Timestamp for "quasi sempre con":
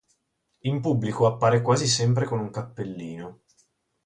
1.61-2.39